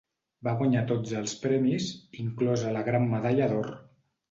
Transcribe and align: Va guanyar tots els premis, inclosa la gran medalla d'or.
Va 0.45 0.53
guanyar 0.61 0.81
tots 0.91 1.13
els 1.19 1.35
premis, 1.43 1.91
inclosa 2.25 2.75
la 2.79 2.85
gran 2.91 3.09
medalla 3.15 3.53
d'or. 3.55 3.73